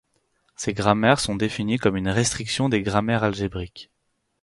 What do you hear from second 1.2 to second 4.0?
définies comme une restriction des grammaires algébriques.